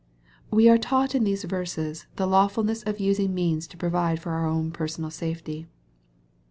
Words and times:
WE 0.49 0.67
are 0.67 0.79
taught 0.79 1.13
in 1.13 1.25
these 1.25 1.43
verses 1.43 2.07
the 2.15 2.25
lawfulness 2.25 2.81
of 2.81 2.99
using 2.99 3.35
means 3.35 3.67
to 3.67 3.77
provide 3.77 4.19
for 4.19 4.31
our 4.31 4.47
own 4.47 4.71
personal 4.71 5.11
safety. 5.11 5.67